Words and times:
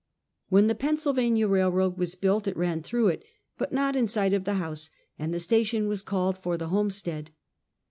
AVhen 0.51 0.67
the 0.67 0.73
Pennsylvania 0.73 1.47
railroad 1.47 1.95
was 1.99 2.15
built 2.15 2.47
it 2.47 2.57
ran 2.57 2.81
through 2.81 3.09
it, 3.09 3.23
but 3.59 3.71
not 3.71 3.95
in 3.95 4.07
sight 4.07 4.33
of 4.33 4.45
the 4.45 4.55
house, 4.55 4.89
and 5.19 5.31
the 5.31 5.39
station 5.39 5.87
was 5.87 6.01
called 6.01 6.39
for 6.39 6.57
the 6.57 6.69
homestead. 6.69 7.29